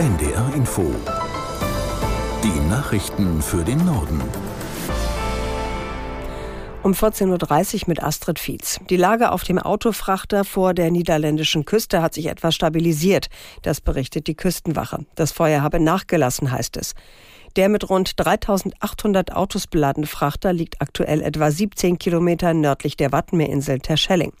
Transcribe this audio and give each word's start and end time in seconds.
NDR 0.00 0.54
Info. 0.54 0.94
Die 2.42 2.70
Nachrichten 2.70 3.42
für 3.42 3.62
den 3.62 3.84
Norden. 3.84 4.22
Um 6.82 6.92
14.30 6.92 7.82
Uhr 7.82 7.88
mit 7.88 8.02
Astrid 8.02 8.38
Fietz. 8.38 8.80
Die 8.88 8.96
Lage 8.96 9.30
auf 9.30 9.44
dem 9.44 9.58
Autofrachter 9.58 10.44
vor 10.44 10.72
der 10.72 10.90
niederländischen 10.90 11.66
Küste 11.66 12.00
hat 12.00 12.14
sich 12.14 12.28
etwas 12.28 12.54
stabilisiert. 12.54 13.28
Das 13.60 13.82
berichtet 13.82 14.26
die 14.26 14.36
Küstenwache. 14.36 15.04
Das 15.16 15.32
Feuer 15.32 15.60
habe 15.60 15.80
nachgelassen, 15.80 16.50
heißt 16.50 16.78
es. 16.78 16.94
Der 17.56 17.68
mit 17.68 17.90
rund 17.90 18.18
3800 18.18 19.36
Autos 19.36 19.66
beladene 19.66 20.06
Frachter 20.06 20.54
liegt 20.54 20.80
aktuell 20.80 21.20
etwa 21.20 21.50
17 21.50 21.98
Kilometer 21.98 22.54
nördlich 22.54 22.96
der 22.96 23.12
Wattenmeerinsel 23.12 23.80
Terschelling. 23.80 24.32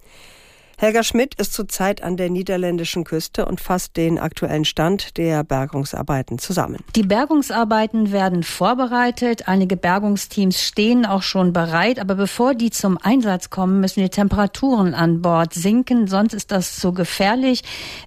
Helga 0.80 1.02
Schmidt 1.02 1.34
ist 1.34 1.52
zurzeit 1.52 2.02
an 2.02 2.16
der 2.16 2.30
niederländischen 2.30 3.04
Küste 3.04 3.44
und 3.44 3.60
fasst 3.60 3.98
den 3.98 4.18
aktuellen 4.18 4.64
Stand 4.64 5.18
der 5.18 5.44
Bergungsarbeiten 5.44 6.38
zusammen. 6.38 6.78
Die 6.96 7.02
Bergungsarbeiten 7.02 8.12
werden 8.12 8.42
vorbereitet. 8.42 9.46
Einige 9.46 9.76
Bergungsteams 9.76 10.58
stehen 10.58 11.04
auch 11.04 11.20
schon 11.20 11.52
bereit. 11.52 11.98
Aber 11.98 12.14
bevor 12.14 12.54
die 12.54 12.70
zum 12.70 12.96
Einsatz 12.96 13.50
kommen, 13.50 13.80
müssen 13.80 14.00
die 14.00 14.08
Temperaturen 14.08 14.94
an 14.94 15.20
Bord 15.20 15.52
sinken. 15.52 16.06
Sonst 16.06 16.32
ist 16.32 16.50
das 16.50 16.76
zu 16.76 16.94
gefährlich. 16.94 17.60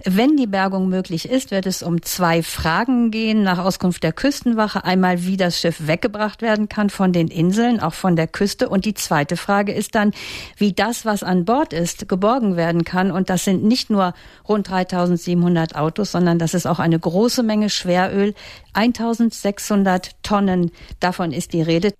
Wenn 0.04 0.36
die 0.36 0.48
Bergung 0.48 0.90
möglich 0.90 1.30
ist, 1.30 1.52
wird 1.52 1.68
es 1.68 1.84
um 1.84 2.02
zwei 2.02 2.42
Fragen 2.42 3.12
gehen. 3.12 3.44
Nach 3.44 3.60
Auskunft 3.60 4.02
der 4.02 4.14
Küstenwache 4.14 4.84
einmal, 4.84 5.28
wie 5.28 5.38
das 5.38 5.60
Schiff 5.60 5.86
weggebracht 5.86 6.42
werden 6.42 6.70
kann 6.70 6.90
von 6.90 7.14
den 7.14 7.28
Inseln, 7.28 7.80
auch 7.80 7.94
von 7.94 8.16
der 8.16 8.26
Küste. 8.26 8.68
Und 8.68 8.86
die 8.86 8.96
zweite 8.96 9.38
Frage 9.38 9.74
ist 9.74 9.94
dann, 9.94 10.10
wie 10.58 10.74
das, 10.74 11.06
was 11.06 11.22
an 11.22 11.46
Bord 11.46 11.72
ist, 11.72 12.10
geborgen 12.10 12.56
wird 12.56 12.63
werden 12.64 12.86
kann. 12.86 13.12
Und 13.12 13.30
das 13.30 13.44
sind 13.44 13.62
nicht 13.66 13.90
nur 13.90 14.14
rund 14.48 14.70
3700 14.70 15.76
Autos, 15.76 16.14
sondern 16.14 16.40
das 16.40 16.54
ist 16.54 16.66
auch 16.66 16.80
eine 16.80 16.98
große 16.98 17.44
Menge 17.44 17.70
Schweröl. 17.70 18.34
1600 18.72 20.12
Tonnen, 20.24 20.72
davon 21.02 21.34
ist 21.34 21.52
die 21.52 21.62
Rede. 21.62 21.92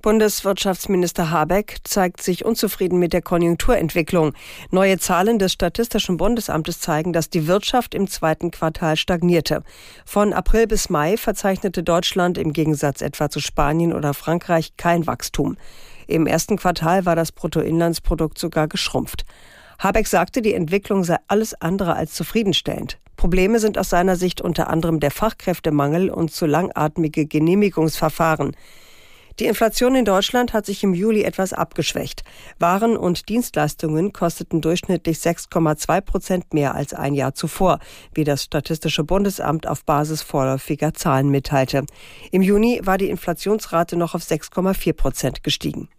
Bundeswirtschaftsminister 0.00 1.30
Habeck 1.30 1.78
zeigt 1.84 2.22
sich 2.22 2.44
unzufrieden 2.44 2.98
mit 2.98 3.12
der 3.12 3.22
Konjunkturentwicklung. 3.22 4.32
Neue 4.70 4.98
Zahlen 4.98 5.38
des 5.38 5.52
Statistischen 5.52 6.16
Bundesamtes 6.16 6.80
zeigen, 6.80 7.12
dass 7.12 7.28
die 7.28 7.46
Wirtschaft 7.46 7.94
im 7.94 8.06
zweiten 8.06 8.50
Quartal 8.50 8.96
stagnierte. 8.96 9.62
Von 10.06 10.32
April 10.32 10.68
bis 10.68 10.88
Mai 10.88 11.16
verzeichnete 11.16 11.82
Deutschland 11.82 12.38
im 12.38 12.52
Gegensatz 12.52 13.02
etwa 13.02 13.28
zu 13.28 13.40
Spanien 13.40 13.92
oder 13.92 14.14
Frankreich 14.14 14.76
kein 14.76 15.06
Wachstum. 15.06 15.56
Im 16.06 16.26
ersten 16.26 16.56
Quartal 16.56 17.04
war 17.04 17.16
das 17.16 17.32
Bruttoinlandsprodukt 17.32 18.38
sogar 18.38 18.68
geschrumpft. 18.68 19.24
Habeck 19.78 20.06
sagte, 20.06 20.42
die 20.42 20.54
Entwicklung 20.54 21.04
sei 21.04 21.16
alles 21.28 21.54
andere 21.60 21.94
als 21.94 22.14
zufriedenstellend. 22.14 22.98
Probleme 23.16 23.58
sind 23.58 23.78
aus 23.78 23.90
seiner 23.90 24.16
Sicht 24.16 24.40
unter 24.40 24.68
anderem 24.68 25.00
der 25.00 25.10
Fachkräftemangel 25.10 26.10
und 26.10 26.32
zu 26.32 26.46
langatmige 26.46 27.26
Genehmigungsverfahren. 27.26 28.54
Die 29.38 29.44
Inflation 29.44 29.94
in 29.94 30.06
Deutschland 30.06 30.54
hat 30.54 30.64
sich 30.64 30.82
im 30.82 30.94
Juli 30.94 31.22
etwas 31.22 31.52
abgeschwächt. 31.52 32.22
Waren 32.58 32.96
und 32.96 33.28
Dienstleistungen 33.28 34.14
kosteten 34.14 34.62
durchschnittlich 34.62 35.18
6,2 35.18 36.00
Prozent 36.00 36.54
mehr 36.54 36.74
als 36.74 36.94
ein 36.94 37.12
Jahr 37.12 37.34
zuvor, 37.34 37.78
wie 38.14 38.24
das 38.24 38.44
Statistische 38.44 39.04
Bundesamt 39.04 39.66
auf 39.66 39.84
Basis 39.84 40.22
vorläufiger 40.22 40.94
Zahlen 40.94 41.28
mitteilte. 41.28 41.84
Im 42.30 42.40
Juni 42.40 42.80
war 42.84 42.96
die 42.96 43.10
Inflationsrate 43.10 43.96
noch 43.96 44.14
auf 44.14 44.22
6,4 44.22 44.94
Prozent 44.94 45.42
gestiegen. 45.42 45.90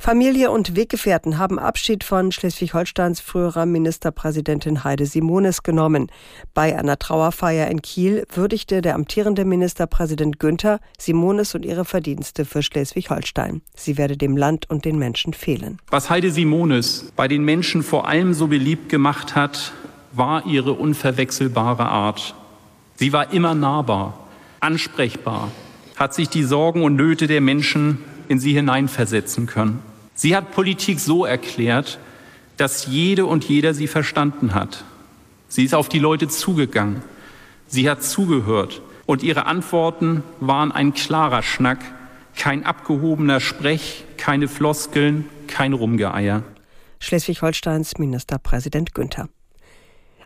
Familie 0.00 0.52
und 0.52 0.76
Weggefährten 0.76 1.38
haben 1.38 1.58
Abschied 1.58 2.04
von 2.04 2.30
Schleswig-Holsteins 2.30 3.18
früherer 3.18 3.66
Ministerpräsidentin 3.66 4.84
Heide 4.84 5.06
Simones 5.06 5.64
genommen. 5.64 6.06
Bei 6.54 6.78
einer 6.78 7.00
Trauerfeier 7.00 7.68
in 7.68 7.82
Kiel 7.82 8.24
würdigte 8.32 8.80
der 8.80 8.94
amtierende 8.94 9.44
Ministerpräsident 9.44 10.38
Günther 10.38 10.78
Simones 10.98 11.56
und 11.56 11.64
ihre 11.64 11.84
Verdienste 11.84 12.44
für 12.44 12.62
Schleswig-Holstein. 12.62 13.60
Sie 13.74 13.98
werde 13.98 14.16
dem 14.16 14.36
Land 14.36 14.70
und 14.70 14.84
den 14.84 15.00
Menschen 15.00 15.34
fehlen. 15.34 15.78
Was 15.90 16.08
Heide 16.10 16.30
Simones 16.30 17.12
bei 17.16 17.26
den 17.26 17.44
Menschen 17.44 17.82
vor 17.82 18.06
allem 18.06 18.34
so 18.34 18.46
beliebt 18.46 18.88
gemacht 18.88 19.34
hat, 19.34 19.72
war 20.12 20.46
ihre 20.46 20.74
unverwechselbare 20.74 21.86
Art. 21.86 22.36
Sie 22.94 23.12
war 23.12 23.32
immer 23.32 23.56
nahbar, 23.56 24.28
ansprechbar, 24.60 25.50
hat 25.96 26.14
sich 26.14 26.28
die 26.28 26.44
Sorgen 26.44 26.84
und 26.84 26.94
Nöte 26.94 27.26
der 27.26 27.40
Menschen 27.40 27.98
in 28.28 28.38
sie 28.38 28.52
hineinversetzen 28.52 29.46
können. 29.46 29.82
Sie 30.20 30.34
hat 30.34 30.50
Politik 30.50 30.98
so 30.98 31.24
erklärt, 31.24 32.00
dass 32.56 32.86
jede 32.86 33.24
und 33.24 33.44
jeder 33.44 33.72
sie 33.72 33.86
verstanden 33.86 34.52
hat. 34.52 34.82
Sie 35.46 35.62
ist 35.62 35.76
auf 35.76 35.88
die 35.88 36.00
Leute 36.00 36.26
zugegangen. 36.26 37.04
Sie 37.68 37.88
hat 37.88 38.02
zugehört. 38.02 38.82
Und 39.06 39.22
ihre 39.22 39.46
Antworten 39.46 40.24
waren 40.40 40.72
ein 40.72 40.92
klarer 40.92 41.44
Schnack, 41.44 41.78
kein 42.36 42.66
abgehobener 42.66 43.38
Sprech, 43.38 44.06
keine 44.16 44.48
Floskeln, 44.48 45.26
kein 45.46 45.72
Rumgeeier. 45.72 46.42
Schleswig-Holsteins 46.98 47.98
Ministerpräsident 47.98 48.94
Günther. 48.94 49.28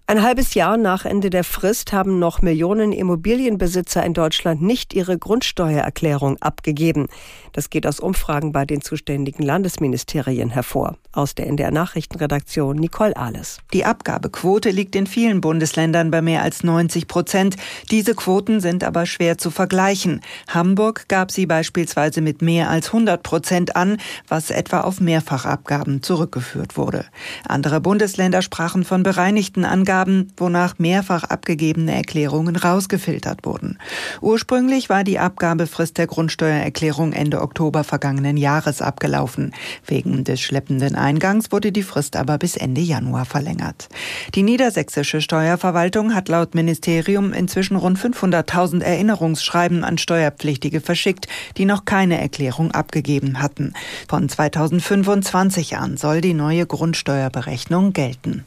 Ein 0.07 0.23
halbes 0.23 0.55
Jahr 0.55 0.77
nach 0.77 1.05
Ende 1.05 1.31
der 1.31 1.45
Frist 1.45 1.93
haben 1.93 2.19
noch 2.19 2.43
Millionen 2.43 2.93
Immobilienbesitzer 2.93 4.05
in 4.05 4.15
Deutschland 4.15 4.61
nicht 4.61 4.95
ihre 4.95 5.17
Grundsteuererklärung 5.17 6.37
abgegeben. 6.43 7.07
Das 7.53 7.71
geht 7.71 7.87
aus 7.87 8.01
Umfragen 8.01 8.53
bei 8.53 8.65
den 8.65 8.83
zuständigen 8.83 9.45
Landesministerien 9.45 10.51
hervor. 10.51 10.97
Aus 11.15 11.35
der 11.35 11.47
NDR 11.47 11.71
Nachrichtenredaktion 11.71 12.77
Nicole 12.77 13.15
Ahles. 13.17 13.59
Die 13.75 13.85
Abgabequote 13.85 14.71
liegt 14.71 14.97
in 14.97 15.07
vielen 15.07 15.43
Bundesländern 15.43 16.11
bei 16.11 16.23
mehr 16.23 16.43
als 16.43 16.65
90 16.65 17.07
Prozent. 17.07 17.57
Diese 17.91 18.15
Quoten 18.15 18.61
sind 18.61 18.83
aber 18.83 19.05
schwer 19.05 19.37
zu 19.37 19.51
vergleichen. 19.51 20.23
Hamburg 20.49 21.09
gab 21.09 21.31
sie 21.31 21.45
beispielsweise 21.45 22.23
mit 22.23 22.41
mehr 22.41 22.71
als 22.71 22.87
100 22.87 23.23
Prozent 23.23 23.77
an, 23.77 23.99
was 24.27 24.51
etwa 24.51 24.81
auf 24.81 25.03
Mehrfachabgaben 25.03 26.03
zurückgeführt 26.03 26.79
wurde. 26.79 27.05
Andere 27.47 27.83
Bundesländer 27.83 28.41
sprachen 28.41 28.83
von 28.83 29.03
bereinigten 29.03 29.67
Angaben 29.67 30.33
wonach 30.39 30.79
mehrfach 30.79 31.25
abgegebene 31.25 31.95
Erklärungen 31.95 32.57
rausgefiltert 32.57 33.45
wurden. 33.45 33.79
Ursprünglich 34.23 34.89
war 34.89 35.05
die 35.05 35.19
Abgabefrist 35.19 35.99
der 35.99 36.07
Grundsteuererklärung 36.07 37.13
Ende 37.13 37.43
Oktober 37.43 37.85
vergangenen 37.85 38.39
Jahres 38.39 38.81
abgelaufen. 38.81 39.53
Wegen 39.87 40.25
des 40.25 40.41
schleppenden 40.41 41.02
Eingangs 41.03 41.53
wurde 41.53 41.73
die 41.73 41.83
Frist 41.83 42.17
aber 42.17 42.39
bis 42.39 42.57
Ende 42.57 42.81
Januar 42.81 43.25
verlängert. 43.25 43.89
Die 44.35 44.43
niedersächsische 44.43 45.21
Steuerverwaltung 45.21 46.15
hat 46.15 46.29
laut 46.29 46.55
Ministerium 46.55 47.33
inzwischen 47.33 47.77
rund 47.77 47.99
500.000 47.99 48.83
Erinnerungsschreiben 48.83 49.85
an 49.85 49.99
Steuerpflichtige 49.99 50.81
verschickt, 50.81 51.27
die 51.57 51.65
noch 51.65 51.85
keine 51.85 52.21
Erklärung 52.21 52.71
abgegeben 52.71 53.43
hatten. 53.43 53.75
Von 54.09 54.29
2025 54.29 55.77
an 55.77 55.97
soll 55.97 56.21
die 56.21 56.35
neue 56.35 56.67
Grundsteuerberechnung 56.67 57.93
gelten. 57.93 58.47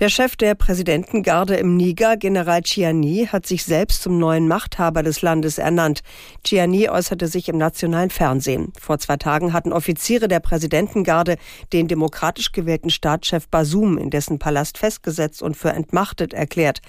Der 0.00 0.08
Chef 0.08 0.34
der 0.34 0.56
Präsidentengarde 0.56 1.54
im 1.54 1.76
Niger, 1.76 2.16
General 2.16 2.62
Chiani, 2.62 3.28
hat 3.30 3.46
sich 3.46 3.62
selbst 3.62 4.02
zum 4.02 4.18
neuen 4.18 4.48
Machthaber 4.48 5.04
des 5.04 5.22
Landes 5.22 5.58
ernannt. 5.58 6.00
Chiani 6.44 6.88
äußerte 6.88 7.28
sich 7.28 7.48
im 7.48 7.58
nationalen 7.58 8.10
Fernsehen. 8.10 8.72
Vor 8.76 8.98
zwei 8.98 9.16
Tagen 9.18 9.52
hatten 9.52 9.72
Offiziere 9.72 10.26
der 10.26 10.40
Präsidentengarde 10.40 11.36
den 11.72 11.86
demokratisch 11.86 12.50
gewählten 12.50 12.90
Staatschef 12.90 13.46
Basum 13.48 13.96
in 13.96 14.10
dessen 14.10 14.40
Palast 14.40 14.78
festgesetzt 14.78 15.42
und 15.42 15.56
für 15.56 15.70
entmachtet 15.70 16.34
erklärt. 16.34 16.80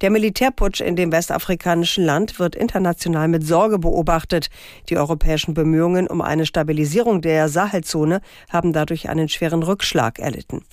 Der 0.00 0.10
Militärputsch 0.10 0.80
in 0.80 0.94
dem 0.94 1.10
westafrikanischen 1.10 2.04
Land 2.04 2.38
wird 2.38 2.54
international 2.54 3.26
mit 3.26 3.44
Sorge 3.44 3.80
beobachtet. 3.80 4.46
Die 4.90 4.96
europäischen 4.96 5.54
Bemühungen 5.54 6.06
um 6.06 6.20
eine 6.20 6.46
Stabilisierung 6.46 7.20
der 7.20 7.48
Sahelzone 7.48 8.20
haben 8.48 8.72
dadurch 8.72 9.08
einen 9.08 9.28
schweren 9.28 9.64
Rückschlag 9.64 10.20
erlitten. 10.20 10.64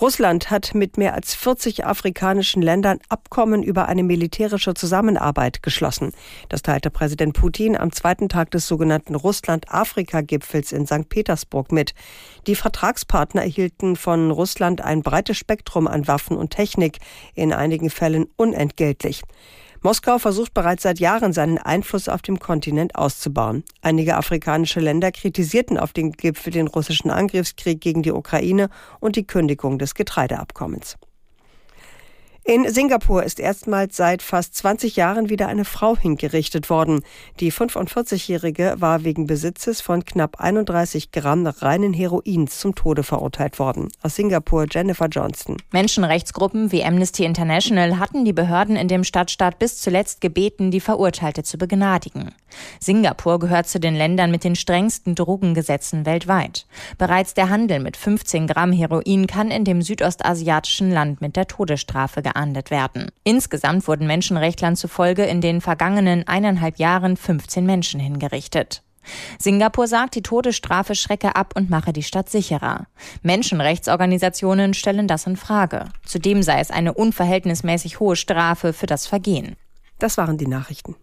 Russland 0.00 0.50
hat 0.50 0.74
mit 0.74 0.98
mehr 0.98 1.14
als 1.14 1.36
40 1.36 1.86
afrikanischen 1.86 2.62
Ländern 2.62 2.98
Abkommen 3.08 3.62
über 3.62 3.86
eine 3.86 4.02
militärische 4.02 4.74
Zusammenarbeit 4.74 5.62
geschlossen. 5.62 6.12
Das 6.48 6.62
teilte 6.62 6.90
Präsident 6.90 7.34
Putin 7.34 7.76
am 7.76 7.92
zweiten 7.92 8.28
Tag 8.28 8.50
des 8.50 8.66
sogenannten 8.66 9.14
Russland-Afrika-Gipfels 9.14 10.72
in 10.72 10.86
St. 10.86 11.08
Petersburg 11.08 11.70
mit. 11.70 11.94
Die 12.48 12.56
Vertragspartner 12.56 13.42
erhielten 13.42 13.94
von 13.94 14.32
Russland 14.32 14.80
ein 14.80 15.02
breites 15.02 15.36
Spektrum 15.36 15.86
an 15.86 16.08
Waffen 16.08 16.36
und 16.36 16.50
Technik, 16.50 16.98
in 17.34 17.52
einigen 17.52 17.88
Fällen 17.88 18.26
unentgeltlich. 18.36 19.22
Moskau 19.84 20.18
versucht 20.18 20.54
bereits 20.54 20.82
seit 20.82 20.98
Jahren 20.98 21.34
seinen 21.34 21.58
Einfluss 21.58 22.08
auf 22.08 22.22
dem 22.22 22.38
Kontinent 22.38 22.94
auszubauen. 22.94 23.64
Einige 23.82 24.16
afrikanische 24.16 24.80
Länder 24.80 25.12
kritisierten 25.12 25.76
auf 25.76 25.92
dem 25.92 26.12
Gipfel 26.12 26.54
den 26.54 26.68
russischen 26.68 27.10
Angriffskrieg 27.10 27.82
gegen 27.82 28.02
die 28.02 28.12
Ukraine 28.12 28.70
und 28.98 29.16
die 29.16 29.26
Kündigung 29.26 29.78
des 29.78 29.94
Getreideabkommens. 29.94 30.96
In 32.46 32.70
Singapur 32.70 33.22
ist 33.22 33.40
erstmals 33.40 33.96
seit 33.96 34.20
fast 34.20 34.54
20 34.56 34.96
Jahren 34.96 35.30
wieder 35.30 35.48
eine 35.48 35.64
Frau 35.64 35.96
hingerichtet 35.96 36.68
worden. 36.68 37.00
Die 37.40 37.50
45-Jährige 37.50 38.74
war 38.76 39.02
wegen 39.02 39.26
Besitzes 39.26 39.80
von 39.80 40.04
knapp 40.04 40.40
31 40.40 41.10
Gramm 41.10 41.46
reinen 41.46 41.94
Heroins 41.94 42.58
zum 42.58 42.74
Tode 42.74 43.02
verurteilt 43.02 43.58
worden. 43.58 43.88
Aus 44.02 44.16
Singapur 44.16 44.66
Jennifer 44.70 45.06
Johnston. 45.06 45.56
Menschenrechtsgruppen 45.72 46.70
wie 46.70 46.84
Amnesty 46.84 47.24
International 47.24 47.98
hatten 47.98 48.26
die 48.26 48.34
Behörden 48.34 48.76
in 48.76 48.88
dem 48.88 49.04
Stadtstaat 49.04 49.58
bis 49.58 49.80
zuletzt 49.80 50.20
gebeten, 50.20 50.70
die 50.70 50.80
Verurteilte 50.80 51.44
zu 51.44 51.56
begnadigen. 51.56 52.34
Singapur 52.78 53.38
gehört 53.38 53.68
zu 53.68 53.80
den 53.80 53.94
Ländern 53.94 54.30
mit 54.30 54.44
den 54.44 54.54
strengsten 54.54 55.14
Drogengesetzen 55.14 56.04
weltweit. 56.04 56.66
Bereits 56.98 57.32
der 57.32 57.48
Handel 57.48 57.80
mit 57.80 57.96
15 57.96 58.46
Gramm 58.46 58.72
Heroin 58.72 59.26
kann 59.26 59.50
in 59.50 59.64
dem 59.64 59.80
südostasiatischen 59.80 60.90
Land 60.90 61.22
mit 61.22 61.36
der 61.36 61.46
Todesstrafe 61.46 62.20
geahndet 62.34 62.70
werden. 62.70 63.10
Insgesamt 63.22 63.86
wurden 63.88 64.06
Menschenrechtlern 64.06 64.76
zufolge 64.76 65.24
in 65.24 65.40
den 65.40 65.60
vergangenen 65.60 66.26
eineinhalb 66.26 66.78
Jahren 66.78 67.16
15 67.16 67.64
Menschen 67.64 68.00
hingerichtet. 68.00 68.82
Singapur 69.38 69.86
sagt, 69.86 70.14
die 70.14 70.22
Todesstrafe 70.22 70.94
schrecke 70.94 71.36
ab 71.36 71.52
und 71.56 71.68
mache 71.68 71.92
die 71.92 72.02
Stadt 72.02 72.30
sicherer. 72.30 72.86
Menschenrechtsorganisationen 73.22 74.72
stellen 74.72 75.06
das 75.06 75.26
in 75.26 75.36
Frage. 75.36 75.86
Zudem 76.06 76.42
sei 76.42 76.60
es 76.60 76.70
eine 76.70 76.94
unverhältnismäßig 76.94 78.00
hohe 78.00 78.16
Strafe 78.16 78.72
für 78.72 78.86
das 78.86 79.06
Vergehen. 79.06 79.56
Das 79.98 80.16
waren 80.16 80.38
die 80.38 80.46
Nachrichten. 80.48 80.96